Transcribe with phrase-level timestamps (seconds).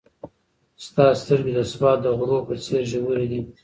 [0.85, 3.41] ستا سترګې د سوات د غرو په څېر ژورې دي.